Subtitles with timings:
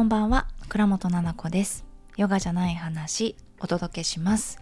[0.00, 0.46] こんばんは。
[0.70, 1.84] 倉本々子です。
[2.16, 4.58] ヨガじゃない話お届けします。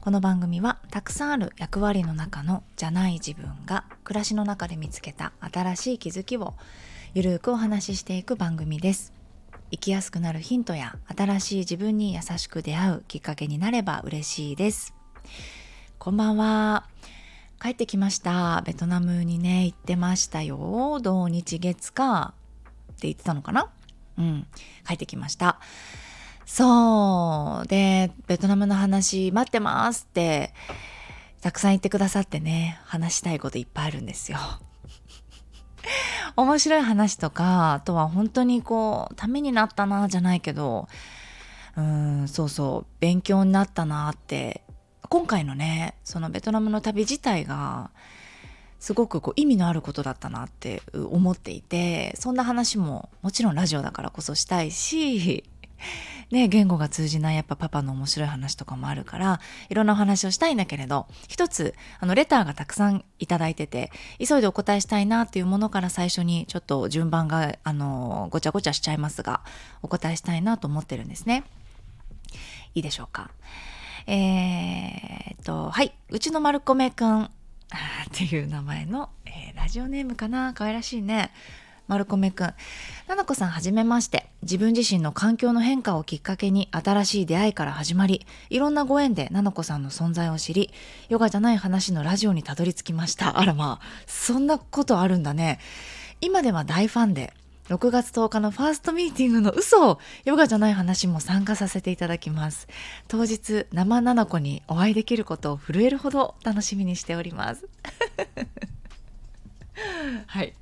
[0.00, 6.54] この番組はたくさんある役割の中のじゃない自分が暮らしの中で見つけた新しい気づきを
[7.14, 9.12] ゆるくお話ししていく番組です。
[9.72, 14.94] 生きやすくなるヒントや新しい自分に優しく出会うきっかけになれば嬉しいです。
[15.98, 16.86] こんばんは。
[17.60, 18.62] 帰ってきました。
[18.64, 21.00] ベトナムにね行ってましたよ。
[21.02, 22.34] 土日月か。
[22.92, 23.68] って言ってたのかな？
[24.18, 24.46] うん、
[24.86, 25.60] 帰ってきました。
[26.46, 27.66] そう。
[27.68, 30.52] で、ベトナムの話待ってますって、
[31.40, 34.38] たくさん言ってくださってね、話したいこといっぱいあるんですよ。
[36.36, 40.88] 面白い話とか、あとは本当にこう、ためになったな、じゃないけど、
[41.76, 44.64] うん、そうそう、勉強になったなって、
[45.08, 47.90] 今回のね、そのベトナムの旅自体が、
[48.80, 55.44] すごくこう意味のあることだったなって思っていてそんな話ももちろんラジオだからこそしたいし
[56.30, 63.90] ね、言語が通じないやっぱパパの面白い話とかもあるからいろんなお話をしたいんだけれど一つあのレターがたくさんいただいてて
[64.24, 69.42] 急いでお答えしたいなっていうものから最初にちょっと順番があのごちゃごちゃしちゃいますが
[69.82, 71.42] お答えしたいなと思ってるんですね。
[72.74, 73.32] いいでしょうか。
[74.06, 77.30] えー、っとはいうちの丸米くん
[78.06, 80.52] っていう名前の、えー、ラジオネームかな？
[80.54, 81.30] 可愛らしいね。
[81.86, 82.54] マルコメくん。
[83.08, 84.28] ななこさんはじめまして。
[84.42, 90.70] 自分自身の環境の変化をきっかけに新しい出会いから始まり、いろんなご縁でななこさんの存在を知り、
[91.08, 93.40] ヨガじゃない話のラジオにたどり着きました。
[93.40, 95.58] あらまあ、そんなことあるんだね。
[96.20, 97.34] 今では大ファンで、
[97.70, 102.66] 6月10日のファーストミーティングの嘘ヨガじゃない話も参加させていただきます。
[103.06, 107.68] 当日、生七子にお会いできることを震えるほど楽しみにしております。
[110.26, 110.52] はい。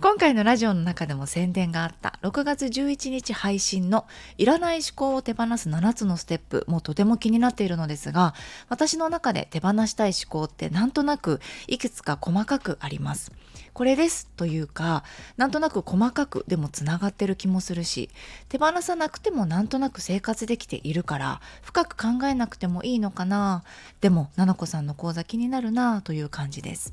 [0.00, 4.06] 今回のラジオの中でも宣伝があった6月11日配信の
[4.38, 8.34] いらない思考を手放す7つのステップもとても気になっているのですが
[8.68, 13.32] 私の中で手放したい思考ってなんとなくいくつか細かくあります
[13.72, 15.04] これですというか
[15.36, 18.10] なんとなく細かくでもつながってる気もするし
[18.48, 23.64] 手放さなくてもなんとなく生活できているから深く考えなくてもいいのかな
[24.00, 26.92] でも菜々子さんの講座気になるなという感じです。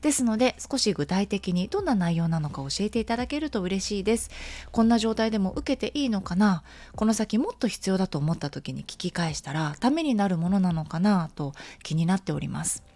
[0.00, 4.30] ですので少し具体的にどんな内容なのか教えていただけると嬉しいです。
[4.72, 6.62] こんな状態でも受けていいのかな
[6.96, 11.52] この先もっと必要だと思った時に聞き返したらためになるものなのかなと
[11.82, 12.87] 気になっております。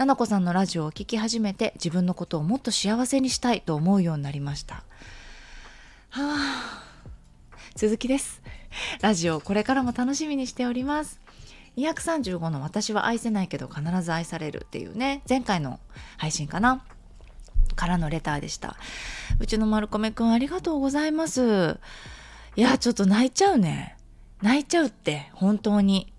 [0.00, 4.76] ななこさんのラジオを聴き始めて自分のことをもっと幸せにしたいと思うようになりました。
[4.76, 6.84] はあ、
[7.74, 8.40] 続きです。
[9.02, 11.20] ラジオこれからも楽しみにしております。
[11.76, 15.78] 235の私は愛せないけど必ず愛されるっていうね、前回の
[16.16, 16.82] 配信かな
[17.76, 18.78] からのレターでした。
[19.38, 21.78] うちの丸米くんありがとうございます。
[22.56, 23.98] いや、ちょっと泣いちゃうね。
[24.40, 26.10] 泣いちゃうって、本当に。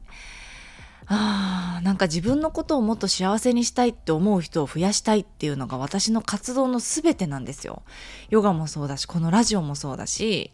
[1.07, 7.83] あーなんか自分のことをもっと幸せにしたいって思う人を増やしたいっていうのが私の活動の全てなんですよ。
[8.29, 10.51] ヨガもそうだしこのラジオもそうだし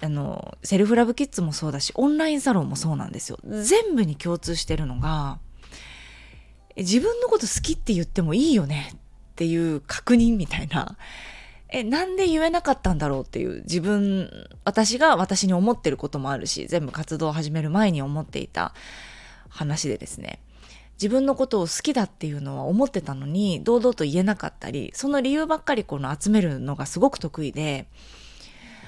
[0.00, 3.38] あのセルフラブキッズもそうだしオンラインサロンもそうなんですよ。
[3.44, 5.38] 全部に共通してるのが
[6.76, 8.98] 自分のこと好きって言ってもいいよねっ
[9.34, 10.96] ていう確認みたいな。
[11.70, 14.30] え、なんで言えなかったんだろうっていう自分、
[14.64, 18.74] 私が私に思ってることもあるし、全部活動を始める前に思っていた
[19.48, 20.40] 話でですね
[20.94, 27.86] 自分のことを好きだっていうのは思ってたのに堂々と言えなかったりその理由ばっかりこの集めるのがすごく得意で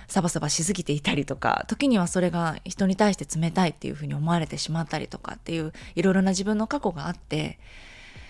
[0.09, 7.61] サバサバしすぎていたりとか時にはそれが人に対して冷たいっていうふうに思われてしまったりとかっていういろいろな自分の過去があって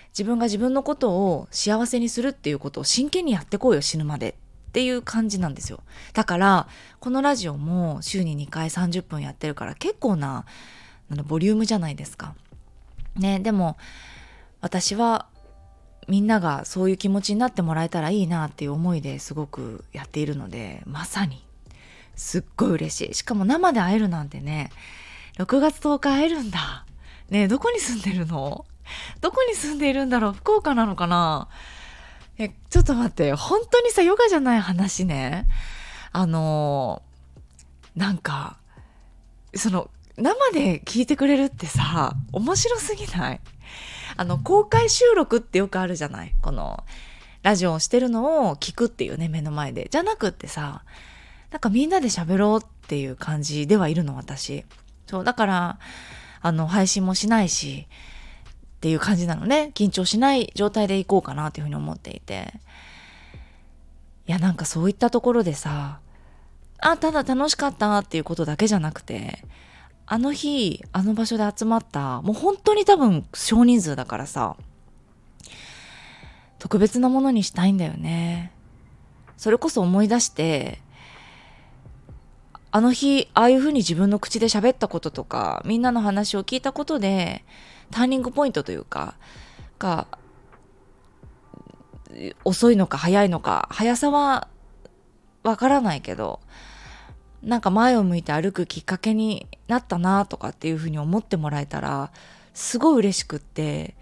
[0.09, 4.35] 自分が自分のことを幸せにするっていうことを真剣にやってこうよ死ぬまで
[4.69, 5.81] っていう感じなんですよ。
[6.13, 6.67] だから
[6.99, 10.45] このラジオも週に2回30分やってるから結構な
[11.11, 12.35] あのボリュームじゃないですか。
[13.15, 13.77] ね、でも
[14.61, 15.25] 私は
[16.07, 21.43] みんながそういう気持ちになってもらえたらいいなっていう思いですごくやっているのでまさに
[22.15, 23.13] すっごい嬉しい。
[23.13, 24.71] しかも生で会えるなんてね
[25.37, 26.85] 6月10日会えるんだ。
[27.29, 28.65] ねどこに住んでるの？
[29.19, 30.33] どこに住んでいるんだろう？
[30.33, 31.49] 福岡なのかな？
[32.37, 35.47] えちょっと待って本当にさヨガじゃない話ね。
[36.13, 37.01] あの
[37.95, 38.57] なんか
[39.53, 39.89] その
[40.21, 43.41] 生で聞いてくれるってさ、面白すぎない？
[44.17, 46.35] あの、公開収録ってよくあるじゃない？
[46.41, 46.83] この、
[47.43, 49.87] ラジオをしてるのを聞くっていうね、目の前で。
[49.89, 50.83] じゃなくってさ、
[51.49, 54.65] なんかみんなで喋ろうっていう感じではいるの、私。
[55.07, 55.79] そう、だから、
[56.41, 57.87] あの、配信もしないし、
[58.77, 59.71] っていう感じなのね。
[59.73, 62.53] 緊張しない状態でいこうかなっていうふうに思っていて。
[64.27, 65.99] いや、なんかそういったところでさ、
[66.83, 69.43] あただ楽しかったっていうことだけじゃなくて
[70.11, 74.57] あの日あの場所で集まったもう本当に多分少人数だからさ
[76.59, 78.51] 特別なものにしたいんだよね。
[79.37, 80.81] それこそ思い出して
[82.71, 87.45] あの日ああいうふうに自分の口で喋ったこととかみんなの話を聞いたことで
[87.89, 89.15] ターニングポイントというか
[89.79, 90.07] が
[92.43, 94.49] 遅いのか早いのか速さは
[95.43, 96.41] わからないけど
[97.43, 102.11] なんか前を向いて歩くきっかけになったなとかっていうふうに思ってもらえたら
[102.53, 103.95] すごい嬉しくって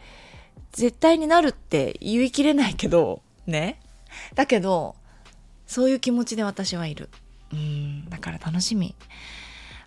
[0.72, 3.80] 絶対になるって言い切れないけどね。
[4.36, 4.96] だけど
[5.68, 7.10] そういう気持ちで私はいる。
[7.54, 8.96] うんだから楽しみ。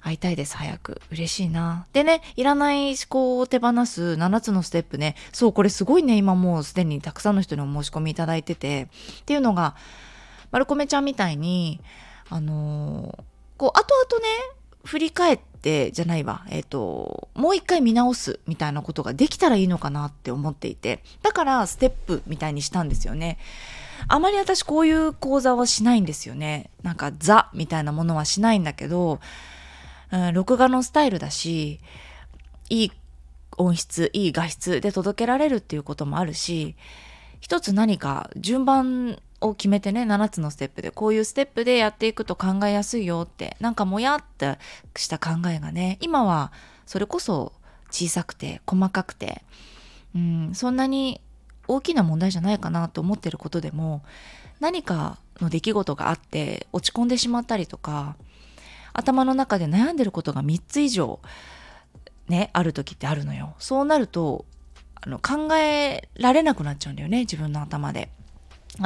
[0.04, 1.00] 会いたいです早く。
[1.12, 1.86] 嬉しいな。
[1.92, 5.14] でねいらない思考を手放す7つのステップね。
[5.32, 8.88] そうこれすごいね今もうすでにたくさんの人にお申し込みいただいてて。
[9.20, 9.76] っていうのが
[10.50, 11.80] まるこめちゃんみたいに
[12.28, 13.24] あのー、
[13.62, 14.28] こう後々ね
[14.84, 16.44] 振り返ってじゃないわ。
[16.50, 21.04] えっ、ー、ともう一回見直すみたいなことができたらいいのかなって思っていて。
[21.22, 23.38] だからステップみたいにしたんですよね。
[24.08, 26.70] あまり私こういう講座はしないんですよね。
[26.82, 29.20] なんかザみたいなものはしないんだけど
[30.10, 31.78] うん、録画のスタイルだし、
[32.68, 32.92] いい
[33.56, 36.74] 音質、いい画質で届けられるっていうこともあるし、
[37.38, 44.58] 一つ何か順番を決めてね、7つのステップで、こういうステップでやっていくと考えやすいよって、なんかもやって
[44.96, 46.52] した考えがね、今は
[46.86, 47.52] それこそ
[47.90, 49.42] 小さくて細かくて、
[50.14, 51.20] うん、そんなに
[51.68, 54.02] 大きな問題じゃないかなと思ってることでも、
[54.60, 58.16] 何かの出来事があって落ち込んでしまったりとか、
[58.94, 61.20] 頭の中で悩んでることが3つ以上
[62.28, 64.44] ねある時ってあるのよそうなると
[64.94, 68.10] あの考えられなくなっちゃうんだよね自分の頭で。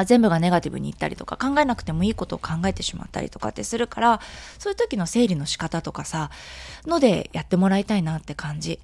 [0.05, 4.21] 全部がネガティブにいったりとか考えなくてもいいことを考えてしまったりとかってするから
[4.59, 6.31] そういう時の整理の仕方とかさ
[6.87, 8.81] のでやってもらいたいなって感じ。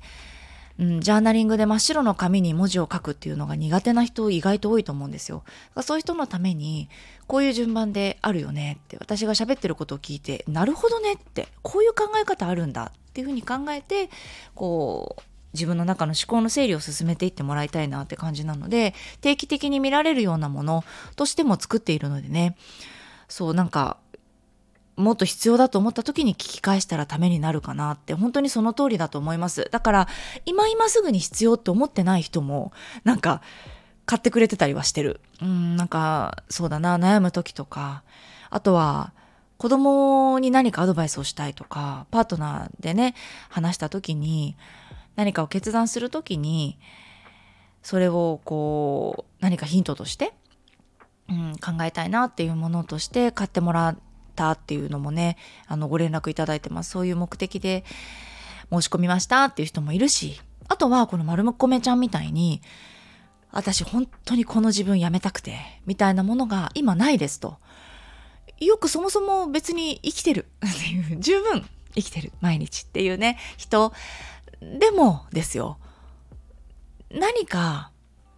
[0.78, 5.44] うん、ジャーナリングで真っ白の紙に文字を書くっていうのが苦手な人意外と多いと思うんですよ。
[5.82, 6.88] そういう人のために
[7.26, 14.08] こういう順番であるよねって私が喋ってることを聞いてなるほどねってこういう考え方あるんだっていうふうに考えて
[14.54, 15.22] こう
[15.54, 20.84] 自分の中の思考の整理を進めていってもらいたいなって感じなので定期的に見られるようなもの
[21.16, 22.56] としても作っているのでね。
[23.28, 23.96] そうなんか
[24.96, 29.68] もっと必要だと思った時に聞き返したらためになるかなって本当にその通りだと思います。
[29.70, 30.08] だから
[30.44, 32.72] 今今すぐに必要って思ってない人も
[33.04, 33.40] なんか
[34.04, 35.20] 買ってくれてたりはしてる。
[35.40, 38.02] うんなんかそうだな悩む時とか
[38.50, 39.12] あとは
[39.56, 43.14] 子供に何かアドバイスをしたいとかパートナーでね
[43.48, 44.56] 話した時に
[45.16, 46.78] 何かを決断する時に
[47.82, 50.32] それをこう何かヒントとして、
[51.28, 53.98] うん、考えたいなっていうものとして買ってもらっ
[54.36, 55.36] たっていうのもね
[55.66, 56.90] あのご連絡いただいてます。
[56.90, 57.84] そういう目的で
[58.70, 62.62] 申し込みましたっていう人もいるしあとはこの丸米ちゃんみたいに
[63.50, 67.58] 私本当にこの自分やめたくてみたいなものが今ないですと。
[68.60, 71.64] よくそもそも別に生きてるっていう十分
[71.94, 73.92] 生きてる毎日っていうね人
[74.78, 75.78] でもですよ。
[77.10, 77.90] 何か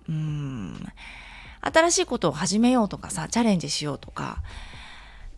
[0.09, 0.87] うん
[1.61, 4.43] 新しいことを始めようとかさチャレンジしようとか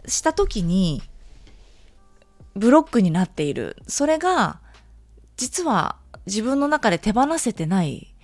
[0.06, 1.02] した時に
[2.54, 3.76] ブロックになっている。
[3.86, 4.60] それが
[5.36, 8.14] 実は自分の中で手放せてない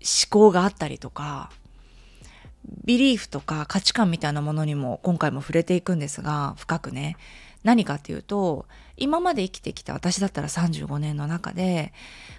[0.00, 1.50] 思考があったりとか
[2.84, 7.16] ビリーフとか価値観みたいなものにも今回も触れていくんですが深くね。
[7.62, 8.66] 何かっていうと
[9.00, 11.92] 今まで生きてきた私だったら35年の中で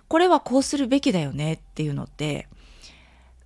[0.07, 2.47] これはこうするべきだよねっていうのって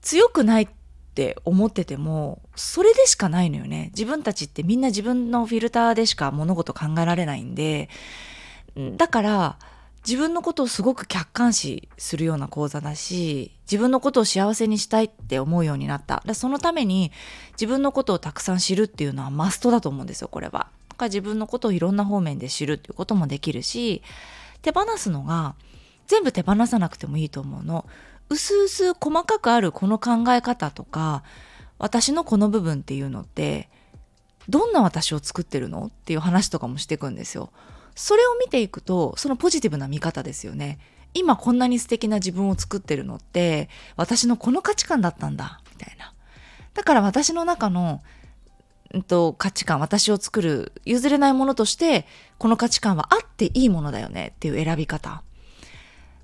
[0.02, 0.68] 強くないっ
[1.16, 7.90] て思っててもそれでしかないのよね自分たちってみんな自分のフィルターでしか物事考えられないんで
[8.98, 9.58] だから
[10.06, 17.12] 自分のことをすごく客観視するような講座だし自分のことを幸せにしたいって思うようになっただそのために
[17.54, 20.70] 自分のことをたくさん知るっていうのはマストだと思うんですよこれは。
[20.96, 24.02] か自分のことをいろんな方面で知るっていうこともできるし
[24.62, 25.56] 手放すのが
[26.08, 27.86] 全部手放さなくてもいいと思うの。
[28.30, 31.24] うすうす細かくあるこの考え方とか
[31.78, 33.70] 私のこの部分っていうのって
[34.50, 35.88] どんな私を作ってるの？
[35.88, 37.52] っていう話とかもしていくんですよ。
[37.96, 40.80] それを見ていくとそのポジティブな見方ですよね。
[41.14, 46.14] 今こんなに素敵な自分を作ってるのって私のこの価値観だったんだみたいな。
[46.74, 48.02] だから私の中の、
[48.96, 55.22] うんと、価値観私を作る譲れないものとしてこの価値観はあっていいものだよねっていう選び方。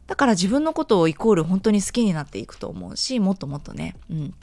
[0.07, 3.95] だから自分のことをイコール本当に好きになっていくと思うし、もっともっとね。
[4.09, 4.33] うん。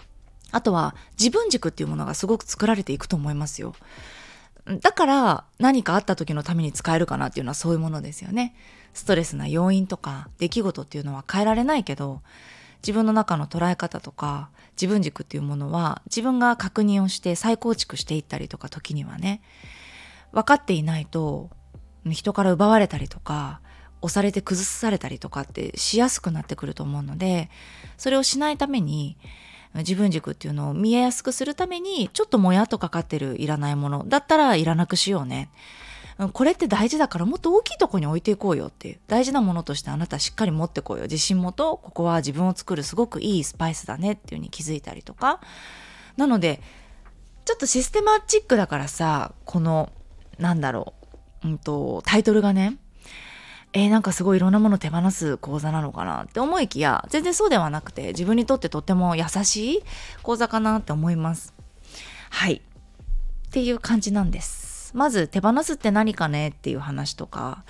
[0.51, 3.75] あとは自分軸っていうものがすごく作られていくと思いますよ。
[4.81, 8.55] だから何かあった時のために使えるかなっていうのはそういうものですよね。
[8.93, 12.21] ストレスな要因とか出来事っていうのは変えられないけど、
[12.83, 19.43] 自分の中の捉え方とか自分軸っていうものは自分が確認をして再構築していったりとか時にはね、
[20.33, 21.51] 分かっていないと
[22.07, 23.61] 人から奪われたりとか
[24.01, 27.51] 押されて崩されたりとかってしやすくなってくると思うので
[27.97, 29.17] それをしないために
[29.75, 35.51] 自分軸っていうのを見えやすくするためにちょっともやっとかかってるいらないものだったらいらなくしようね。
[36.33, 38.99] これって大事だからもっと大きいとこに置いていこうよっていう。
[39.07, 41.05] 大事なものとしてあなたしっかり持ってこうよ。
[41.05, 45.41] 自信もとここは自分を作るすごくいいスパイスだねっていうふうに気づいたりとか。
[46.17, 46.61] なので
[47.45, 49.93] ちょっとシステマチックだからさこの
[50.39, 50.95] なんだろ
[51.45, 52.79] う、うんと、タイトルがね。
[53.75, 59.83] えー、なんかすごいいろんなもの手放す講座なのかなって思いきや全然そうではなくて自分にとってとっても優しい
[60.23, 61.55] 講座かなって思います。
[62.31, 62.63] はい。
[63.49, 64.68] っていう感じなんです。
[64.95, 67.65] まず手放すって何かねっていう話とか。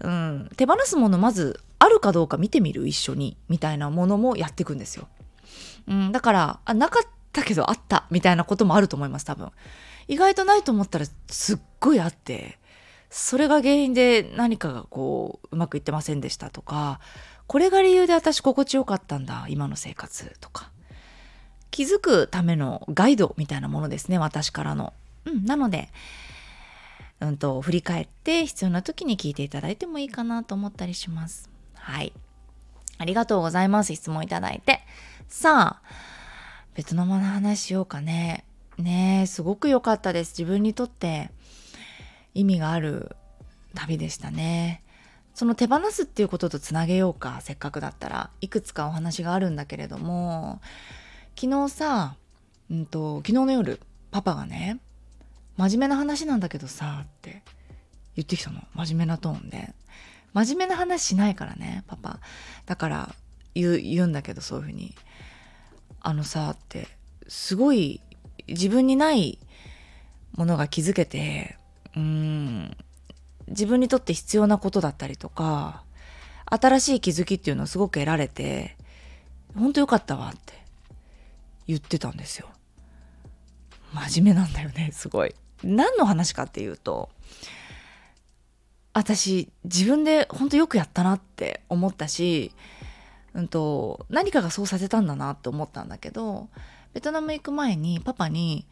[0.00, 0.50] うん。
[0.56, 5.06] 手放すものまずあるかどうか見てみる一緒にみたいなものもやっていくんですよ、
[5.86, 9.50] うん、だからあなかったけどあったみたいなこともあると思います多分。
[10.08, 12.58] 意外とないと思ったらすっごいあって
[13.10, 17.00] それが原因で何かがこううまくいってませんでしたとか
[17.46, 20.70] これが理由で私心地よかったんだ今の生活とか。
[21.70, 24.92] 気づくためのガイドみたいなものですね私からの。
[25.24, 25.88] うん、なので
[27.24, 31.50] うんと振り返って必要な時に聞いていただいてもいいかなと思ったりします。
[31.74, 32.12] はい。
[32.98, 33.94] ありがとうございます。
[33.94, 34.80] 質問いただいて。
[35.28, 35.88] さあ、
[36.74, 38.44] ベトナムの話しようかね。
[38.78, 40.34] ねえ、すごく良かったです。
[40.38, 41.30] 自分にとって
[42.34, 43.16] 意味がある
[43.74, 44.82] 旅でしたね。
[45.34, 50.60] その手放すっていうこととつなげようかせっかくだったらいくつかお話があるんだけれども
[51.36, 52.14] 昨日さ、
[52.70, 53.80] うんと、昨日の夜
[54.12, 54.78] パパがね
[55.56, 57.42] 真面目な話なんだけどさって
[58.16, 58.62] 言ってきたの。
[58.74, 59.74] 真面目なトーンで。
[60.32, 62.18] 真面目な話しないからねパパ。
[62.66, 63.14] だから
[63.54, 64.94] 言うんだけどそういうふうに。
[66.06, 66.86] あのさって
[67.28, 68.02] すごい
[68.46, 69.38] 自分にない
[70.32, 71.56] ものが気づけて
[71.96, 72.76] うん
[73.48, 75.82] 自分にとって必要なことだったりとか
[76.46, 78.76] 新しい気づきっていうのをすごく得られて
[79.56, 80.62] 本当よかったわって
[81.66, 82.48] 言ってたんですよ。
[83.94, 85.34] 真面目なんだよねすごい。
[85.64, 87.10] 何の話かっていうと
[88.92, 92.52] 私自分で本当よくやったなって思ったし、
[93.34, 96.48] うんと、何かがそうさせたんだなって思ったんだけど
[96.92, 98.66] ベトナム行く前にパパに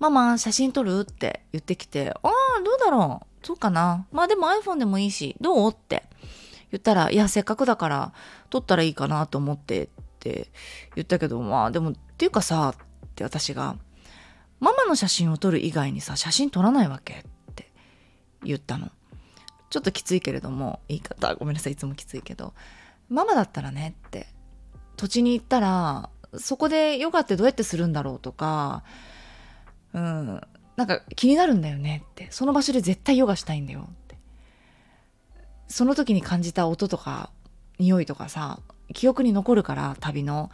[0.00, 3.46] ママ、写真撮るって言ってきて、ああ、どうだろう?
[3.46, 4.06] そうかな?
[4.10, 5.72] まあでも iPhone でもいいし、どう?
[5.72, 6.04] って
[6.72, 8.12] 言ったら、いや、せっかくだから
[8.48, 10.48] 撮ったらいいかなと思ってって
[10.96, 13.76] 言ったけど、まあでも、っていうかさ、って私が、
[14.60, 17.22] ママの写真を撮る以外にさ、写真撮らないわけっ
[17.54, 17.70] て
[18.44, 18.90] 言ったの。
[19.70, 22.54] ちょっときついけれども、言い方、ごめんなさい、いつもきついけど、
[23.08, 24.26] ママだったらねって、
[24.96, 28.84] 土地に行ったら、そこでヨガってどうやってするんだろうとか、
[29.92, 30.40] うん、
[30.76, 32.28] なんか気になるんだよねって。
[32.30, 34.16] その場所で絶対ヨガしたいんだよって。
[35.68, 37.30] その時に感じた音とか
[37.78, 38.60] 匂いとかさ
[38.92, 40.50] 記憶に残るから旅の。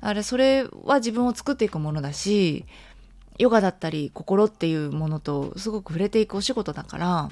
[0.00, 2.66] あれそれは自分を作っていくものだし
[3.38, 7.30] ヨガだったり心っていうものとすごく触れていくお仕事だから、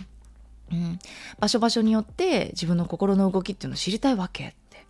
[0.72, 0.98] うん、
[1.38, 4.86] 場所場所によって自分の心の動きっていうのを知りたいわけって。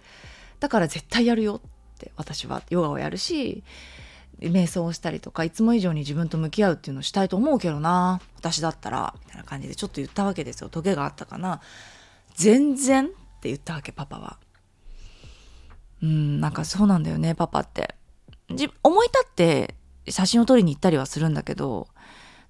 [0.60, 3.62] だから絶対やるよって私はヨガをやるし
[4.40, 8.20] 瞑想をしたりとかいつも以上に自分と向き合うっていうのをしたいと思うけどな。
[8.36, 10.68] 私だったらみたいな感じでちょっと言ったわけですよ。
[10.68, 11.60] トゲがあったかな。
[12.34, 13.08] 全然っ
[13.40, 14.38] て言ったわけパパは。
[16.02, 17.94] うんなんかそうなんだよねパパって。
[18.82, 19.74] 思い立って
[20.08, 21.88] 写真を撮りに行ったりはするんだけど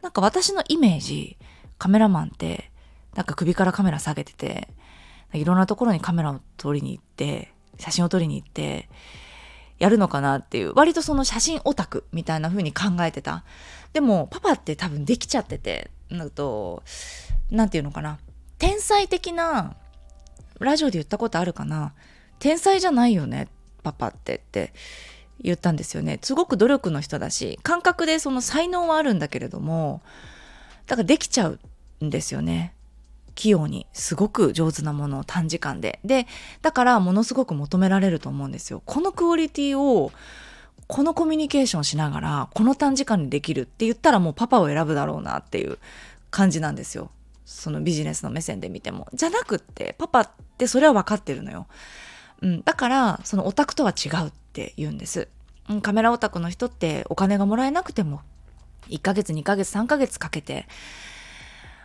[0.02, 1.36] なんか私のイメージ
[1.78, 2.70] カメラマンって
[3.14, 4.68] なんか首からカメラ下げてて
[5.32, 8.88] いろんなところにカメラを撮りに行って写真を撮りに行って
[9.78, 13.44] やるのかなっていう、割とその写真オタクみたいな風に考えてた。
[13.92, 16.82] でも、パパって多分できちゃってて、なんと、
[17.50, 18.18] なんていうのかな。
[18.58, 19.76] 天才的な、
[20.58, 21.92] ラジオで言ったことあるかな。
[22.38, 23.48] 天才じゃないよね、
[23.82, 24.72] パパってって
[25.40, 26.18] 言ったんですよね。
[26.22, 30.02] すごく努力の人だし、感覚でその才能はあるんだけれども、
[30.86, 31.58] だからできちゃう
[32.04, 32.72] んですよね。
[33.34, 36.00] 器用にすごく上手なものを短時間で。
[36.04, 36.26] で、
[36.62, 38.82] だからものすごく求められると思うんですよ。
[38.84, 40.10] このクオリティを
[40.88, 45.78] このコミュニケーションしながらこの短時間にできるって言ったらもうパパを選ぶだろうなっていう
[46.30, 47.10] 感じなんですよ。
[47.44, 49.06] そのビジネスの目線で見ても。
[49.12, 51.66] じゃなくってパパってそれは分かってるのよ。
[52.42, 54.32] うん、だからそのオタクとは違うっ
[54.62, 55.28] って言うんです。
[55.82, 58.20] カメラオタクの人ってお金がもらえなくても
[58.88, 60.66] 1ヶ月2ヶ月3ヶ月かけて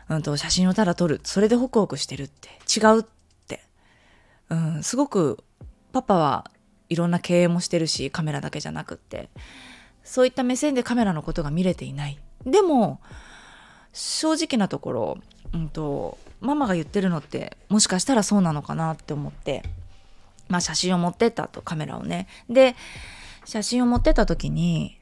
[0.09, 1.21] うんと、写真をただ撮る。
[1.23, 2.49] それでホクホクしてるって。
[2.67, 3.03] 違うっ
[3.47, 3.63] て。
[4.49, 5.41] うん、すごく、
[5.93, 6.51] パパは
[6.89, 9.29] いろんな経営もしてるし、カメラだけじゃなくって。
[10.03, 12.19] そういった目線でカメラのことが見れていない。
[12.45, 12.99] でも、
[13.93, 15.17] 正直なところ、
[15.53, 19.63] うんと、ママが言ってるのってもしかしたらそうなのかなって思って、
[20.51, 22.27] まあ写真を持ってったとカメラをね。
[22.49, 22.75] で、
[23.45, 24.99] 写真を持ってった時に、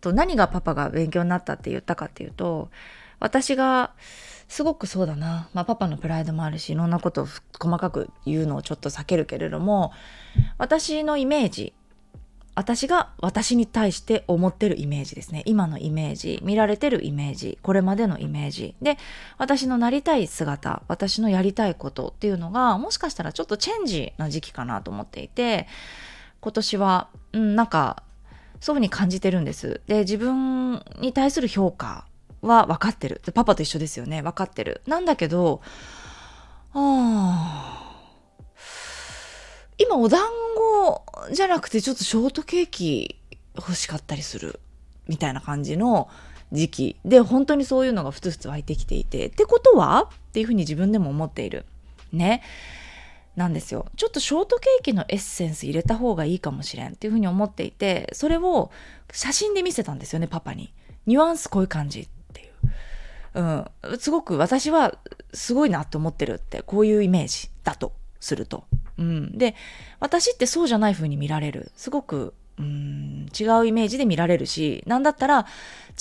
[0.00, 2.70] と何がパパが勉強になったって言ったかっていうと、
[3.18, 3.92] 私が
[4.48, 7.26] すごくそうだな、まあ、パパのプライドもあるしいろんなことを
[7.60, 9.92] 細かく言うのをちょっと避けるけれども
[10.58, 11.72] 私のイメージ
[12.60, 18.98] 私が私に対して思ってるイメージですね今のイメージ見られてるイメージこれまでのイメージで
[19.38, 25.68] 私のなりたい姿私のやりたいことっていうのがもしかしたらちょっとチェンジな時期かなと思っていて
[26.40, 28.02] 今年は、うん、なんか
[28.60, 32.04] そういうふうに感じてるんですで自分に対する評価
[32.42, 33.20] は分かってる。
[33.34, 34.22] パパと一緒ですよね。
[34.22, 34.80] 分かってる。
[34.86, 35.60] なんだけど、
[36.72, 37.80] ああ
[39.76, 40.20] 今お団
[41.32, 43.16] じゃなくてちょっとショートケーキ
[43.56, 44.60] 欲しかったりする
[45.08, 46.08] みたいな感じの
[46.52, 51.64] 時期で本当にそういうのがふつふつ湧いてきていてってことはっていうふうに自分でも思っている。
[52.12, 52.42] ね。
[53.36, 53.86] なんですよ。
[53.96, 58.70] ちょっとショートケーキのエッセンス入れた方がいいかもしれんっていうふうに思っていてそれを
[59.12, 60.72] 写真で見せたんですよねパパに。
[61.06, 62.44] ニュアンスこういう感じってい
[63.34, 63.40] う。
[63.40, 64.98] ん、すごく私は
[65.32, 68.64] すごいなと思ってるってこういうイメージだとすると。
[69.00, 69.56] うん、で
[69.98, 75.46] 私ってそうじゃない風に見られるすごくうん違うイメージで見られるし何だったら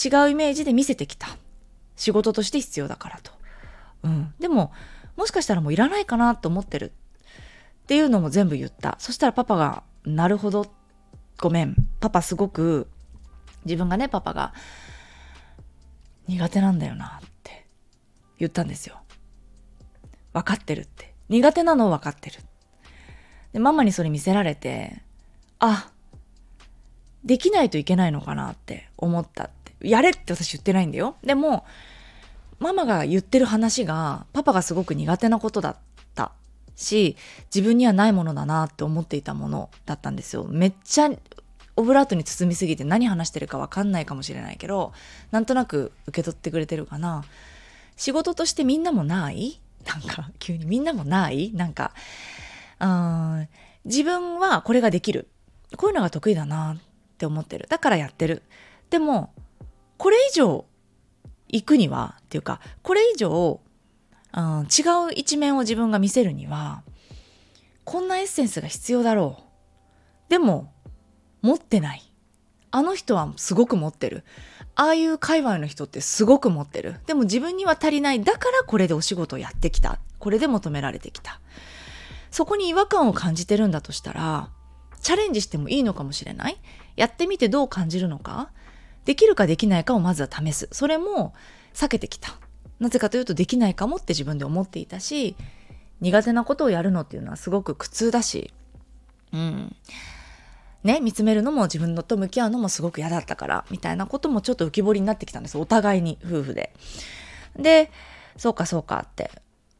[0.03, 1.29] 違うイメージで見せてきた
[1.95, 3.31] 仕事として必要だからと。
[4.03, 4.71] うん、でも
[5.15, 6.91] もしかしたらもういらないかなと思ってる
[7.83, 10.65] っていうのも全部言ったそしたらパパが「なるほど
[11.37, 12.87] ごめんパパすごく
[13.65, 14.53] 自分がねパパが
[16.27, 17.65] 苦手なんだよなって
[18.37, 18.99] 言ったんですよ。
[20.33, 21.13] 分かってるって。
[21.29, 22.39] 苦手なのを分かってる。
[23.53, 25.01] で、ママにそれ見せられて、
[25.59, 25.89] あ、
[27.23, 29.87] できないといけないのかなって思ったって。
[29.87, 31.15] やれって私言ってないんだよ。
[31.23, 31.65] でも、
[32.59, 35.75] ママが言ってる話が、パパがすごく苦手なことだっ
[36.15, 36.31] た
[36.75, 37.15] し、
[37.53, 40.45] 自分にはないものだなって思っていたものだったんですよ。
[40.49, 41.09] めっちゃ
[41.75, 44.91] オブラートに包みすぎて何話してるか分かんないかもしれないけど
[45.31, 47.23] なんとなく受け取ってくれてるかな
[47.95, 49.61] 仕事としてみんなもない？
[49.85, 51.53] なんか急にみんなもない？
[51.53, 51.93] なんか
[53.85, 55.27] 自分はこれができる
[55.77, 56.81] こういうのが得意だなっ
[57.17, 58.41] て思ってるだからやってる
[58.89, 59.33] でも
[59.97, 60.65] これ以上
[61.49, 63.59] 行くにはっていうかこれ以上、
[64.33, 66.83] 違う一面を自分が見せるには
[67.83, 69.43] こんなエッセンスが必要だろう
[70.29, 70.71] でも
[71.41, 72.03] 持ってない。
[72.71, 74.23] あの人はすごく持ってる。
[74.75, 76.99] ああいう界隈の人ってすごく持ってる。
[77.07, 78.23] でも自分には足りない。
[78.23, 79.99] だからこれでお仕事をやってきた。
[80.19, 81.41] これで求められてきた。
[82.31, 84.49] そこに違和感を感じてるんだとしたら、
[85.01, 86.57] チャレンジしてもいいのかもしれない？
[86.95, 88.49] やってみてどう感じるのか？
[89.05, 90.67] できるかできないかをまずは試す。
[90.71, 91.33] それも
[91.73, 92.37] 避けてきた。
[92.79, 95.35] なぜかというとできないかもって自分で思っていたし、
[96.01, 98.53] 苦手なことをやるのっていうのはすごく苦痛だし、
[99.33, 99.75] うん。
[100.83, 105.57] ね、見つめるのも自分のと向き合うのもすごく嫌だったから、みたいなこともちょっと浮き彫りになってきたんです。
[105.57, 106.73] お互いに、夫婦で。
[107.57, 107.91] で、
[108.37, 109.29] そうかそうかって。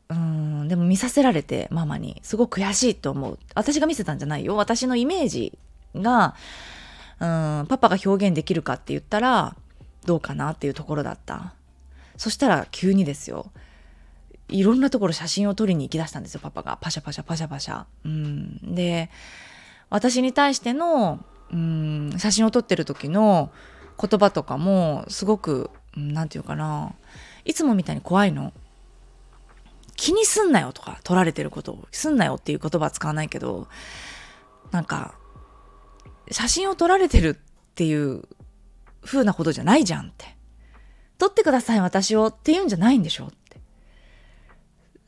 [0.09, 3.39] うん、でも見させられて、ママに、すごく悔しいと思う。
[3.53, 4.55] 私が見せたんじゃないよ。
[4.55, 5.57] 私のイメージ
[5.95, 6.35] が、
[7.19, 9.55] うん、パパが表現できるかって言ったら、
[10.05, 11.53] どうかなっていうところだった。
[12.17, 13.51] そしたら急にですよ。
[14.47, 16.77] いろんなところ写真を撮りに行き出したんですよ、パパが。
[16.81, 17.85] パシャパシャパシャパシャ。
[18.03, 18.73] うん。
[18.75, 19.11] で、
[19.89, 23.51] 私に対してのうん写真を撮ってる時の
[23.99, 26.93] 言葉とかもすごく何て言うかな
[27.43, 28.53] いつもみたいに怖いの。
[29.99, 33.67] 気にすんなよとか撮られてることをすんなよっていう言葉は使わないけど
[34.71, 35.13] なんか
[36.31, 38.23] 写真を撮られてるっていう
[39.03, 40.37] 風なことじゃないじゃんって。
[41.17, 43.59] 撮ってください私をって言うんじゃないんでしょって。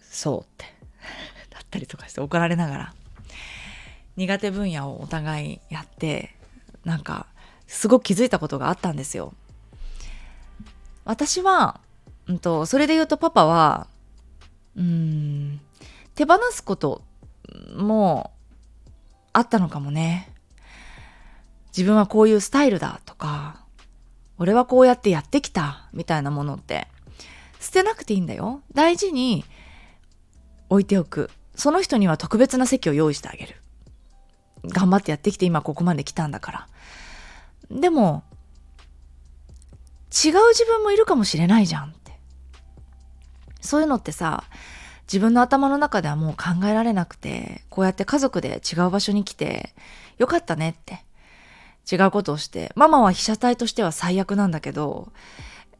[0.01, 0.65] そうって。
[1.49, 2.93] だったりとかして怒られながら。
[4.17, 6.35] 苦手分野をお互いやって
[6.83, 7.27] なんか
[7.65, 9.33] すごく気づいたことがあったんですよ。
[11.05, 11.79] 私は、
[12.27, 13.87] うんと、それで言うとパパは
[14.75, 15.61] うん
[16.15, 17.01] 手放すこと
[17.75, 18.31] も
[19.33, 20.33] あったのかもね。
[21.75, 23.63] 自分はこういうスタイルだとか
[24.37, 26.87] 俺はこうやってやってきたみたいなものって
[27.61, 28.61] 捨てなくていいんだよ。
[28.73, 29.45] 大事に
[30.69, 31.29] 置いておく。
[31.53, 33.55] その人には特別な席を用意してあげる。
[34.65, 36.67] 頑張ってやってきて今ここまで来たんだから。
[37.69, 38.23] でも、
[40.11, 41.93] 違う自分もいるかもしれないじゃん。
[43.61, 44.43] そういうのってさ
[45.03, 49.73] 自分の頭の中ではもう考えられなくてこうやって家族で違う場所に来て
[50.17, 51.03] よかったねって
[51.91, 55.11] 違うことをしてママは被写体としては最悪なんだけど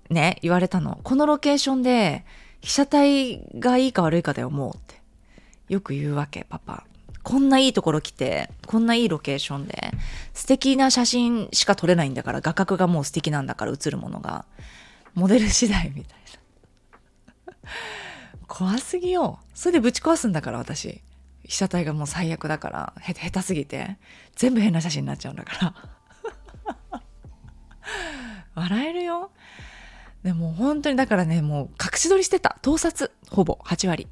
[0.09, 0.99] ね言われたの。
[1.03, 2.25] このロケーションで
[2.61, 5.01] 被写体がいいか悪いかだよもうって
[5.69, 6.83] よく言うわけパパ。
[7.23, 9.91] こんないいところ来て、こんないいロケーションで、
[10.33, 14.45] 素敵な写真しか撮れないんだから、画角がもう素敵なんだから映るものが、
[15.13, 16.40] モデル次第みたいな。
[18.47, 19.39] 怖すぎよ。
[19.53, 21.01] それでぶち壊すんだから、私。
[21.43, 23.97] 被写体がもう最悪だから、へ、下手すぎて、
[24.35, 25.73] 全部変な写真になっちゃうんだか
[26.91, 27.01] ら。
[28.55, 29.31] 笑えるよ。
[30.23, 32.57] でも本当にだからね、もう隠し撮りしてた。
[32.61, 33.11] 盗撮。
[33.29, 34.07] ほぼ8割。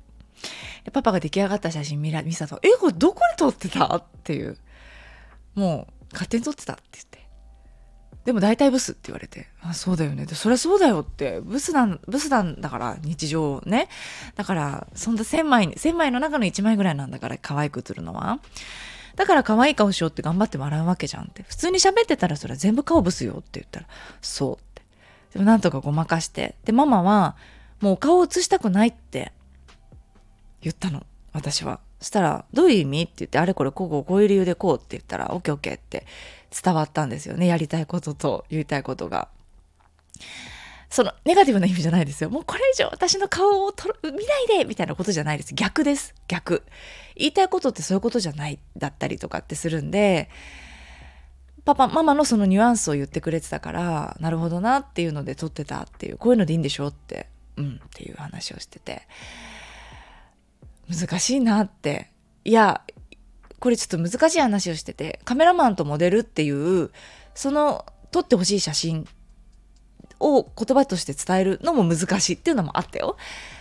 [0.91, 4.57] パパが出来上がった写真見ら見せたと「えこれどこで撮ってた?」っていう
[5.55, 7.18] もう勝手に撮ってたって言って
[8.29, 13.89] でも大体ブスって言われて「あそうだよね」でそりゃそうだよってブスなんブスなんだから日常ね
[14.35, 18.39] だからそんな1,000枚1,000枚の中の1枚ぐらいなんだから可愛く映るのは。
[19.15, 21.43] だから可愛い顔しようって頑張って笑うわけじゃんって。
[21.43, 23.87] 普通に喋ってたらそれは全部顔ブスよって言ったら、
[24.21, 24.81] そうって。
[25.33, 26.55] でもなんとかごまかして。
[26.63, 27.35] で、ママは、
[27.81, 29.33] もう顔を映したくないって
[30.61, 36.05] 言ったの私はしたら「どういう意味?」って言って「あれこれこうこうこういう理由でこう」って言ったら「オッケーオッケー」って
[36.51, 39.29] 伝わったんですよねやりたいことと言いたいことが。
[40.89, 42.31] そのネガティブな意味じゃないですよ。
[42.31, 45.53] もうこれ以上私の顔をと見ないでみたいなことじゃないです。
[45.53, 46.15] 逆です。
[46.27, 46.63] 逆。
[47.15, 50.29] 言いたいことってそういうことじゃないだったりとかってするんで、
[51.63, 59.03] パパ、ママのそのニュアンスを言ってくれてたから、なるほどなっていうので撮ってたっていう、こういうのでいいんでしょって、うんっていう話をしてて。
[60.89, 62.09] 難しいなって
[62.43, 62.81] いや
[63.59, 66.91] これちょっと難しい話をしててカメラマンとモデルっていう
[67.35, 69.07] その撮ってほしい写真
[70.19, 73.17] を言葉として伝えるのも難しいっていうのもあったよ。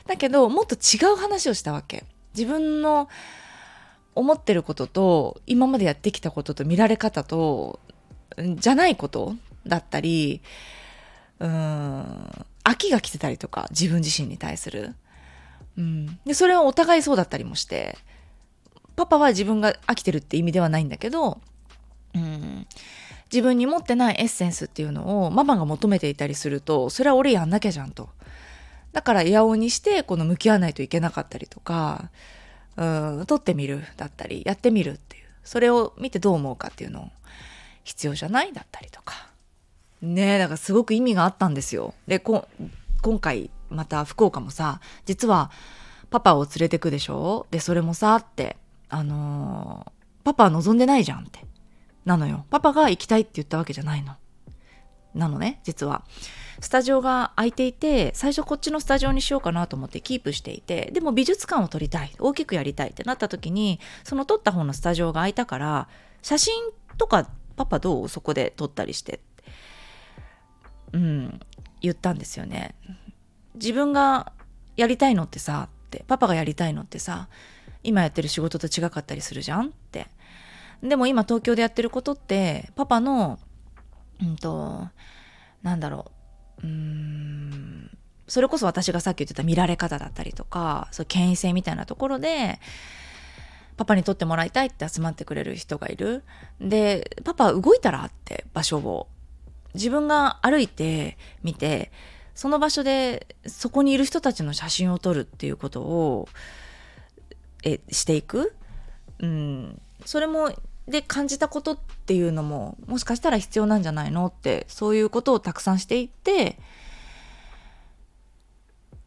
[0.07, 2.05] だけどもっと違う話をしたわけ。
[2.37, 3.09] 自分の
[4.15, 7.79] 思ってることと今までやってきたことと見られ方と
[8.37, 9.35] じゃないこと
[9.67, 10.41] だったり
[11.39, 14.95] うーん飽きが来てたりとか自分自身に対する。
[15.77, 17.97] うん、でそれはお互いそうだったりもして。
[18.99, 21.41] パパは自分が飽きてるって意味ではないんだけど、
[22.15, 22.67] うん、
[23.33, 28.09] 自分に持ってないエッセンスっていうのをママが求めていたりするとそれは俺やんなきゃじゃんと。
[28.93, 32.11] だからイヤオにしてこの向き合わないといけなかったりとか、
[32.77, 32.85] う
[33.23, 37.09] ん、撮ってみるだったりやってみるっていうそれを見てどう思うかっていうのを
[37.85, 38.53] 必要じゃない？
[38.53, 39.29] だったりとか
[40.03, 41.95] ねえだからすごく意味があったんですよ。
[42.07, 42.43] で今
[43.21, 45.51] 回また福岡もさ実は
[46.11, 47.47] パパを連れてくでしょ？
[47.51, 48.57] でそれもさって
[48.89, 51.45] あのー、パパは望んでないじゃんって。
[52.05, 52.47] なのよ。
[52.51, 54.15] パパが行きたいって言ったわけじゃないの。
[55.15, 56.05] なのね実は。
[56.61, 62.13] スタジオが空いていて最初こっちのスタジオにしようかなと思ってキープしていてでも美術館を撮りたい。
[62.19, 65.89] 大きくやりたいってなった時にその撮った方のスタジオが空いたから
[66.23, 66.55] 写真
[66.97, 69.21] とかパパどうそこで撮ったりして
[70.93, 71.41] うん
[71.81, 72.75] 言ったんですよね。
[73.55, 74.33] 自分が
[74.77, 77.29] やりたいのってさってパパがやりたいのってさ
[77.83, 80.09] 今やってる仕事と違かったりするじゃんって。
[80.83, 83.39] でも今東京でやってることってパパの
[84.23, 84.89] うんと
[85.63, 86.13] なんだろ
[86.63, 87.91] ううん
[88.29, 92.61] それこそ私がさっき言ってた見られ方だったりとかそう権威性みたいなところで
[93.77, 96.25] パパに撮ってもらいたいって集まってくれる人がいる。
[96.61, 99.09] でパパ動いたらって場所を。
[99.75, 101.93] 自分が歩いてみて
[102.35, 106.29] その場所でそこにいる人たちの写真を撮るっていうことを
[107.65, 108.55] えしていく、
[109.21, 110.53] うん、それも
[110.87, 114.27] で感じたことっていうのももしかしたら必要なんじゃないの？
[114.27, 116.59] ってそういうことをたくさんしていって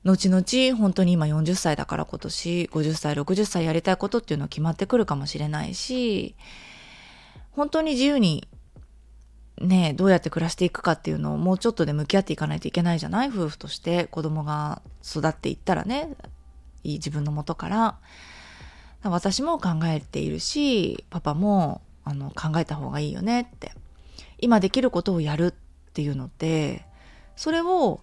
[0.03, 6.35] 後々本当に今40歳だから今年50歳60歳やりたいことっていうのは決まってくるかもしれないし
[7.51, 8.47] 本当に自由に
[9.59, 13.29] ねどうやって暮らしていくかっていうのをもうちょっとで向き合っていかないといけないじゃない？
[13.29, 16.15] 夫婦として子供が育っていったらね
[16.83, 17.97] いい自分のもとから。
[19.03, 23.71] 私も考えているしパパもあの考えた方がいいよねって。
[24.41, 25.53] 今できることをやるっ
[25.93, 26.83] ていうのって
[27.35, 28.01] それを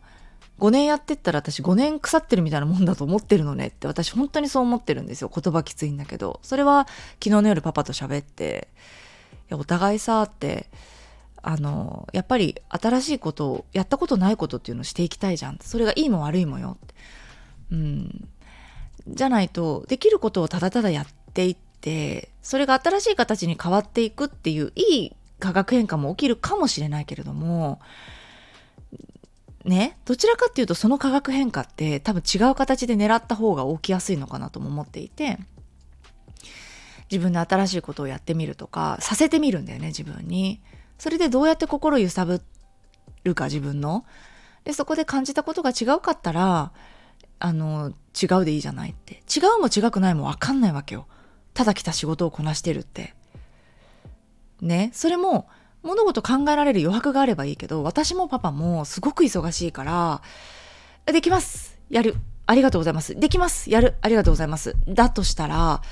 [0.60, 5.30] 5年やってったら私5年腐ってるみたいなもんだと思ってるのねって私本当にそう思ってるんですよ。
[5.34, 6.40] 言葉きついんだけど。
[6.42, 6.86] それは
[7.22, 8.68] 昨日の夜パパと喋って
[9.50, 10.68] お互いさって
[11.42, 15.58] あのやっぱり新しいことをやったことないことっていうのをしていきたいじゃん。
[15.60, 16.94] それがいいも悪いもよって。
[17.72, 18.28] うん。
[19.06, 27.80] じゃないとできることをただただやっていってそれが新しい形に変わっていくっていういい化学変化も起きるかもしれないけれども
[29.64, 35.38] ねどちらかっていうとその化学変化って多分違う形で狙った方が起きやすいのかなとも思っていて
[37.10, 40.60] 自分で新しいことをやってみるとかさせてみるんだよね自分に。
[40.98, 42.42] それでどうやって心揺さぶ
[43.24, 44.04] るか自分の。
[44.64, 46.72] でそこで感じたことが違うかったら
[47.38, 49.22] あの違うでいいじゃないって。
[49.34, 51.06] 違うも違くないも分かんないわけよ。
[51.54, 53.14] ただ来た仕事をこなしてるって。
[54.60, 54.90] ね。
[54.92, 55.48] それも
[55.82, 60.22] 物事考えられる余白があればいいけど私もパパもすごく忙しいから
[61.06, 61.78] できます。
[61.88, 62.16] やる。
[62.46, 63.14] ありがとうございます。
[63.14, 63.70] できます。
[63.70, 63.94] やる。
[64.00, 64.74] ありがとうございます。
[64.88, 65.82] だとしたら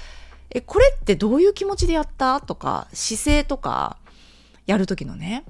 [0.50, 2.40] え、これってどういう気持ちでやった？
[2.40, 3.98] とか、姿勢とか、
[4.64, 5.44] やるときのね、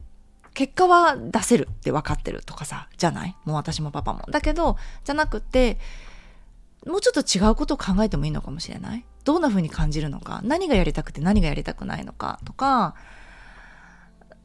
[0.57, 3.37] 結果は出せるって分かってるとかさ、じゃない？
[3.45, 4.23] もう私もパパも。
[4.31, 5.79] だけど、じゃなくて、
[6.87, 9.05] もうちょっと違うことを考えてもいいのかもしれない？
[9.25, 12.95] どんな風に感じるのか、何がやりたくて何がやりたくないのかとか、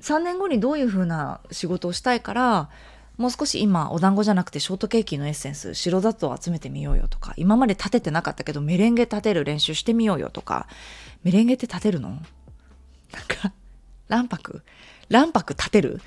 [0.01, 2.69] 3年後にどういう風な仕事をしたいから、
[3.17, 7.33] もう少し今お団子じゃなくてショートケーキのエッセンス白砂糖を集めてみようよとか。
[7.37, 10.67] 今まで立ててなかったけどメレンゲ立てる練習してみようよとか。
[11.23, 12.09] メレンゲって立てるの？
[12.09, 13.53] なんか
[14.09, 14.63] 卵白？
[15.11, 16.01] 卵白立てる？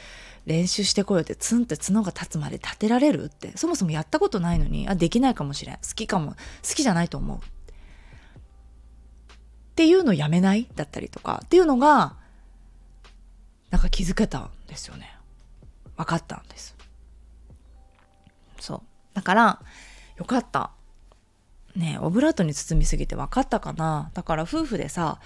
[0.46, 3.56] 練習してこようってツンって角が立つまで立てられるって。
[3.56, 5.76] そもそもやったことないのにあできないかもしれん。
[5.76, 6.32] 好きかも。
[6.32, 6.36] 好
[6.74, 7.38] きじゃないと思う。
[7.38, 7.40] っ
[9.76, 10.68] ていうのやめない？
[10.74, 11.40] だったりとか。
[11.44, 12.16] っていうのが
[13.70, 15.16] なんか気づけたんですよね。
[15.96, 16.76] 分かったんです。
[18.60, 18.80] そう。
[19.14, 19.60] だから、
[20.16, 20.70] よかった。
[21.74, 24.10] ねオブラートに包みすぎて分かったかな？
[24.14, 25.18] だから夫婦でさ、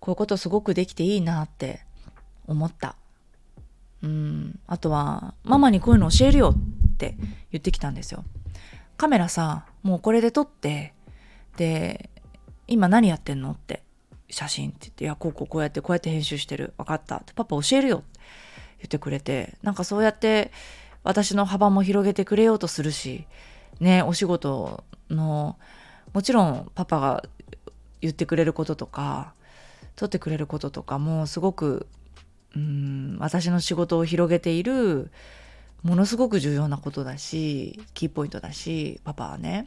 [0.00, 1.80] こういうことすごくできていいなって
[2.46, 2.96] 思った。
[4.06, 4.58] うん。
[4.66, 7.16] あとは、ママにこういうの教えるよって
[7.50, 8.24] 言ってきたんですよ。
[8.96, 10.94] カメラさ、もうこれで撮って、
[11.56, 12.10] で、
[12.68, 13.82] 今何やってんのって、
[14.30, 16.72] 写真って言って、いや、こうこうこうやってこうやって編集してる。
[16.78, 17.16] 分かった。
[17.16, 18.20] ってパパ教えるよって
[18.78, 20.52] 言ってくれて、なんかそうやって、
[21.02, 23.26] 私の幅も広げてくれようとするし、
[23.80, 25.58] ね、お仕事の、
[26.12, 27.24] もちろんパパが
[28.00, 29.34] 言ってくれることとか、
[29.96, 31.86] 取ってくれることとかもすごく、
[32.56, 35.10] うん、私の仕事を広げている、
[35.82, 39.66] ものすごく重要なことだし、キーポイントだし、パパはね。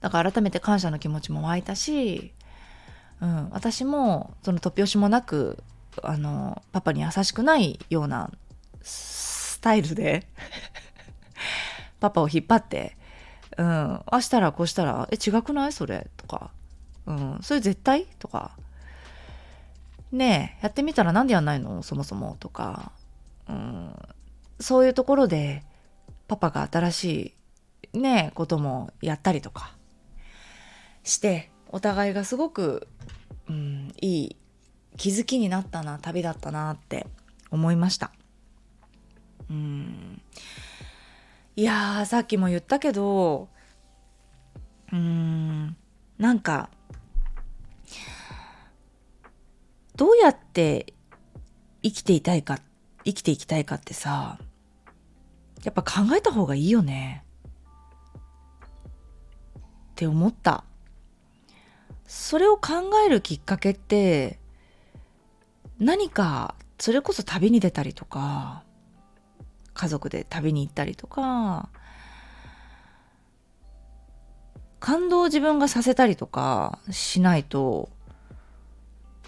[0.00, 2.32] だから改めて感謝の気持ちも湧いたし、
[3.20, 5.62] うん、私もその突拍子もなく
[6.02, 8.30] あのパパに優しくないような
[8.82, 10.26] スタイルで
[12.00, 12.96] パパを引っ張って、
[13.56, 16.08] うん、あしたらこうしたら、え、違くないそれ？
[16.16, 16.50] とか、
[17.06, 18.06] うん、それ絶対？
[18.18, 18.56] とか、
[20.12, 21.82] ねえ、やってみたらなんでやんないの？
[21.82, 22.36] そもそも。
[22.38, 22.92] とか、
[23.48, 23.94] うん、
[24.60, 25.64] そういうところで、
[26.28, 27.34] パパが新し
[27.94, 29.74] い、ねえ、こともやったりとか。
[31.02, 32.86] して、お互いがすごく、
[33.48, 34.36] うん、いい
[34.96, 37.06] 気づきになったな、旅だったなって
[37.50, 38.12] 思いました。
[39.50, 40.20] うん。
[41.54, 43.50] いやさっきも言ったけど
[44.90, 45.76] うん
[46.16, 46.70] なんか
[50.02, 50.94] どうやって
[51.80, 52.58] 生きていたいか
[53.04, 54.36] 生きていきたいかってさ
[55.62, 57.24] やっぱ考えた方がいいよね。
[59.92, 60.64] って思った。
[62.04, 64.40] それを考えるきっかけって
[65.78, 68.64] 何かそれこそ旅に出たりとか
[69.72, 71.68] 家族で旅に行ったりとか
[74.80, 77.88] 感動を自分がさせたりとかしないと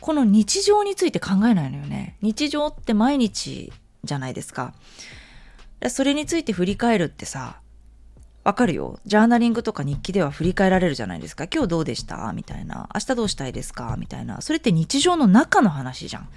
[0.05, 3.73] この日常について考えないのよね日常って毎日
[4.05, 4.75] じゃないですか
[5.89, 7.57] それについて振り返るってさ
[8.45, 9.01] わかるよ。
[9.07, 11.47] ジャーナリングとか日記では振り返られるじゃないですか。
[11.51, 12.31] 今日どうでした？
[12.35, 12.91] みたいな。
[12.93, 13.97] 明日どうしたいですか？
[13.99, 14.43] みたいな。
[14.43, 16.29] それって日常の中の話じゃん。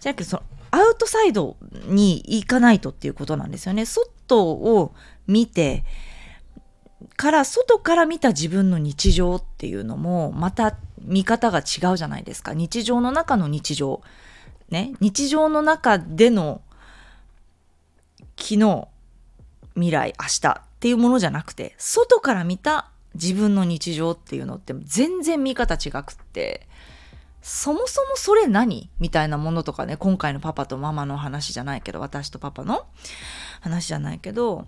[0.00, 3.86] じゃなくて、そのアウトサイドに行かないとっていうことなんですよね。
[3.86, 4.92] 外を
[5.28, 5.84] 見て、
[7.16, 12.54] から外から見た自分の日常っていうのもまた見方が違うじゃないですか。
[12.54, 14.02] 日常の中の日常。
[14.70, 14.94] ね。
[15.00, 16.62] 日常の中での
[18.36, 18.88] 昨日
[19.74, 26.66] 未来明日っていうものじゃなくて外から見た自分の日常っていうのって全然見方違くって
[27.44, 32.86] そもそもそれ何みたいなものとかね、今回のパパとママの話じゃないけど、私とパパの
[33.60, 34.66] 話じゃないけど、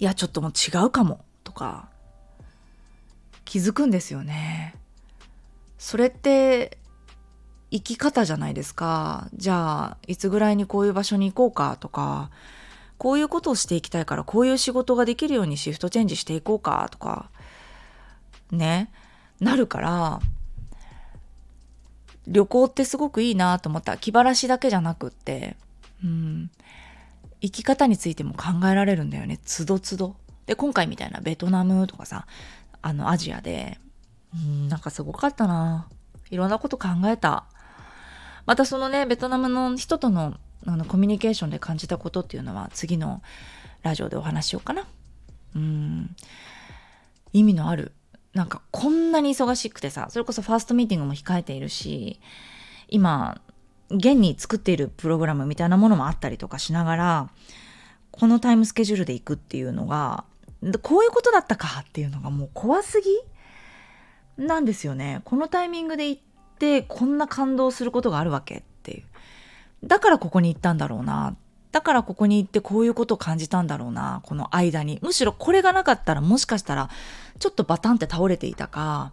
[0.00, 1.88] いや、ちょっともう違うかも、とか、
[3.44, 4.74] 気づくんですよね。
[5.86, 6.78] それって、
[7.70, 9.28] 生き方じゃないですか。
[9.34, 12.32] じゃあ、いつぐらいにこういう場所に行こうかとか、
[12.98, 17.30] こういうことをしていきたいから、こういう仕事ができるようにシフトチェンジしていこうかとか、
[18.50, 18.90] ね、
[19.38, 20.20] なるから、
[22.26, 25.56] 旅行ってすごくいいなと思った気晴らしだけじゃなくって、
[26.02, 26.50] うん、
[27.40, 30.16] 生き方についても考えられるんだよねつどつど。
[30.46, 32.26] で今回みたいなベトナムとかさ
[32.82, 33.78] あのアジアで
[34.36, 35.88] うんなんかすごかったな
[36.30, 37.44] いろんなこと考えた。
[38.44, 40.34] またそのねベトナムの人との
[40.66, 43.22] あのコミュニケーションで感じたことっていうのは次の
[43.82, 44.84] ラジオでお話しようかな。
[45.54, 46.16] うん
[47.32, 47.92] 意味のある
[48.34, 52.20] なんかこんなに忙しくてさそれこそファーストミーティングも控えているし
[52.88, 53.40] 今
[53.90, 57.30] 現に作っているプログラムみたいなものもあったりとかしながら
[58.10, 60.24] このタイムスケジュールで行くっていうのが
[60.82, 63.10] こういうことだったかっていうのがもう怖すぎ
[64.36, 65.22] なんですよね。
[65.24, 66.22] このタイミングで行っ
[66.58, 69.04] てこんな感動することがあるわけっていう。
[69.84, 71.36] だからここに行ったんだろうな。
[71.72, 74.20] だからここに行ってこういうことを感じたんだろうな。
[74.24, 74.98] この間に。
[75.02, 76.90] むしろこれがなかったらもしかしたら
[77.38, 79.12] ちょっとバタンって倒れていたか。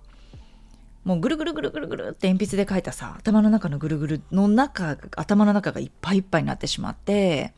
[1.04, 7.54] もうぐるぐるぐるぐるぐるって鉛筆で書いたさ頭の中のぐるぐるの中頭の中がいっぱいいっぱいになってしまって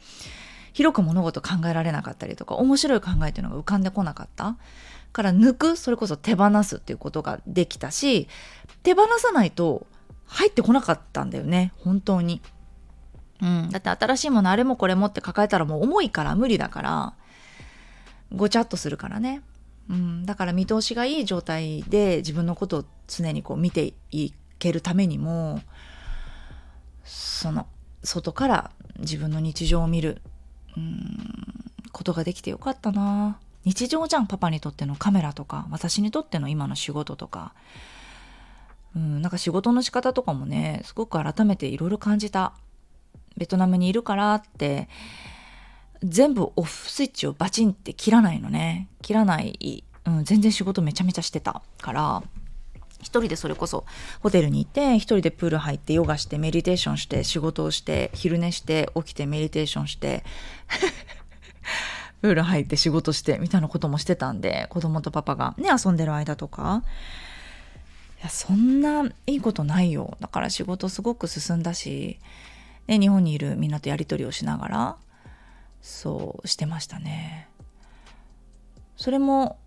[0.73, 4.57] 広く物事考えられなかったりとか面白い考えっていうのが浮かんでこなかった。
[5.15, 8.27] から抜くそれこそ手放すっていうことができたし
[8.83, 9.87] 手放さないと
[10.25, 12.41] 入ってこなかったんだよね本当に。
[13.41, 17.13] うん、だって新しいものあれもこれもって抱えたらもう重いから無理だから
[18.33, 19.41] ごちゃっとするからね、
[19.89, 25.61] うん、だから見通しがいい状態で自分のことを常にこう見ていけるためにも
[27.03, 27.67] その
[28.03, 30.21] 外から自分の日常を見る、
[30.75, 33.39] うん、ことができてよかったな。
[33.65, 37.53] 日常じゃんパパにとってのカメラとか私にとっての今の仕事とか、
[38.95, 42.53] うん、なんか仕事の仕方とかもねすごく改めていろいろ感じた。
[43.37, 44.87] ベトナムにいるからって
[46.03, 48.87] 全部オフスイッチをバチンって切らないのね。
[49.01, 52.23] 切らない、うん、全然仕事めちゃめちゃしてたから。
[53.01, 53.85] 一人でそれこそ
[54.21, 60.23] ホテルにいて一人でプール入ってヨガしてメディテーションして仕事をして昼寝して起きてメディテーションして。
[62.25, 66.81] プール入って仕事してみたいなこともしてたんで子供とパパがね遊んでる間とか。
[68.19, 70.17] いやそんないいことないよ。
[70.19, 72.17] だから仕事すごく進んだし
[72.87, 74.95] で日本にいるみんなとやり取りをしながら
[75.81, 77.47] そうしてましたね。
[78.97, 79.59] それも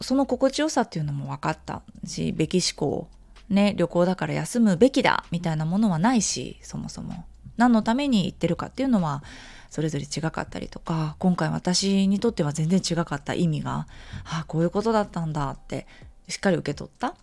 [0.00, 3.10] その心地よさっていうのも分かったしべき思考
[3.50, 7.26] ね旅行だから休むべきだみたいなものはないしそもそも。
[7.62, 9.22] 何のために行ってるかっていうのは
[9.70, 13.86] それぞれ違かったりとか今回私にとっては全然違かった意味が
[14.24, 15.86] ああこういうことだったんだって
[16.26, 17.14] しっかり受け取った。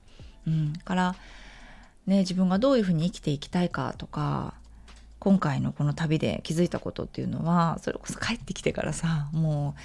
[0.48, 1.16] うん、から
[2.08, 4.54] ね自分がどういうふうに生きていきたいかとか
[5.20, 9.76] 今回のこの旅で気づいたことっていうのはそれこそ帰ってきてからさも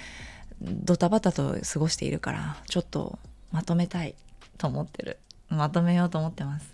[0.61, 3.19] うドタバタと過ごしているからちょっと
[3.51, 4.15] まとめたい
[4.57, 5.19] と思ってる。
[5.49, 6.73] まとめようと思ってます。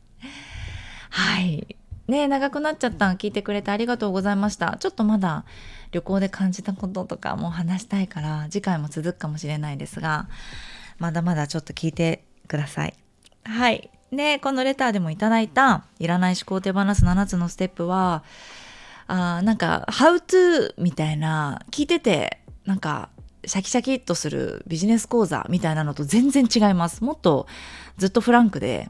[1.10, 1.76] はい。
[2.08, 4.78] ね長くなっちゃった聞いてくれてありがとうございました。
[4.80, 5.46] ちょっとまだ
[5.92, 10.28] 旅行で感じたこととかも話したいから次回も続くかもしれないですが
[11.00, 12.94] まだまだちょっと聞いてください。
[13.44, 13.90] はい。
[14.12, 18.24] で、このレターでもいただいた、いらない思考を手放す7つのステップは、
[19.08, 23.10] あなんか、How to みたいな、聞いてて、なんか、
[23.46, 27.04] シャキシャキっとするビジネス講座みたいなのと全然違います。
[27.04, 27.48] もっと
[27.98, 28.90] ずっとフランクで、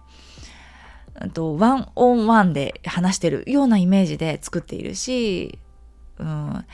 [1.29, 5.60] とワンオンワンで話してるようなイメージで作っているし、
[6.17, 6.65] うん、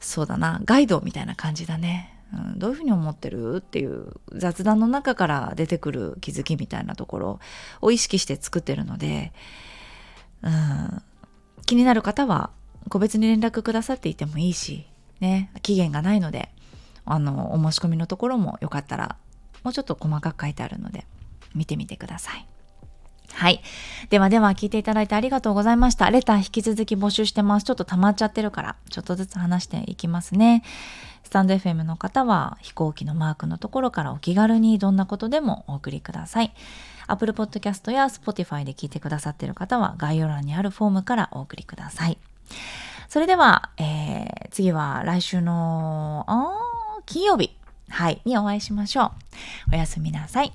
[0.00, 2.12] そうだな、ガイドみたいな感じだね。
[2.32, 7.40] うん、どういうふうに思ってるっていう雑談の中から出てくる気づきみたいなところ
[7.80, 9.32] を意識して作ってるので、
[10.42, 11.02] うん、
[11.66, 12.50] 気になる方は
[12.88, 14.86] 個別に連絡くださっていてもいいし、
[15.20, 16.50] ね、期限がないので
[17.04, 19.16] あのお申し込みのところもよかったら
[19.62, 21.06] もうちょっと細かく書いてあるので
[21.54, 22.46] 見てみてください。
[23.32, 23.62] はい。
[24.10, 26.10] ではでは聞いていただいてありがとうございました。
[26.10, 27.64] レター引き続き募集してます。
[27.64, 30.62] ちょっと溜まっちゃってるから、ちょっとずつ話していきますね。
[31.24, 36.54] スタンド FM の方は飛行機のマークのところからお気軽にどんなことでもお送りください。
[37.08, 42.18] Apple Podcast や Spotify で聞いてくださってる方は概要欄にあるフォームからお送りください。
[43.08, 46.26] それでは、えー、次は来週の
[47.06, 47.56] 金曜日、
[47.88, 49.10] はい、にお会いしましょう。
[49.72, 50.52] おやすみなさい。